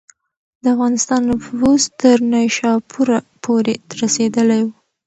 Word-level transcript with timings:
د 0.63 0.65
افغانستان 0.73 1.21
نفوذ 1.31 1.81
تر 1.99 2.17
نیشاپوره 2.33 3.17
پورې 3.43 3.73
رسېدلی 4.01 4.61
و. 4.65 4.69